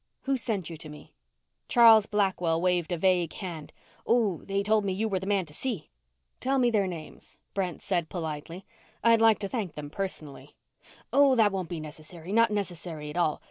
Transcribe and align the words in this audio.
"Who 0.23 0.35
sent 0.35 0.67
you 0.67 0.77
to 0.77 0.89
me?" 0.89 1.13
Charles 1.67 2.07
Blackwell 2.07 2.59
waved 2.59 2.91
a 2.91 2.97
vague 2.97 3.33
hand, 3.33 3.71
"Oh, 4.07 4.37
they 4.45 4.63
told 4.63 4.83
me 4.83 4.93
you 4.93 5.07
were 5.07 5.19
the 5.19 5.27
man 5.27 5.45
to 5.45 5.53
see." 5.53 5.91
"Tell 6.39 6.57
me 6.57 6.71
their 6.71 6.87
names," 6.87 7.37
Brent 7.53 7.83
said 7.83 8.09
politely. 8.09 8.65
"I'd 9.03 9.21
like 9.21 9.37
to 9.37 9.47
thank 9.47 9.75
them 9.75 9.91
personally." 9.91 10.55
"Oh 11.13 11.35
that 11.35 11.51
won't 11.51 11.69
be 11.69 11.79
necessary 11.79 12.31
not 12.31 12.49
necessary 12.49 13.11
at 13.11 13.17
all. 13.17 13.39